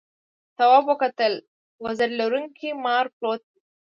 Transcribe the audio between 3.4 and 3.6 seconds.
و.